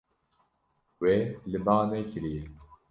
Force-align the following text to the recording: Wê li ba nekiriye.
Wê 1.01 1.13
li 1.51 1.59
ba 1.65 1.75
nekiriye. 1.89 2.41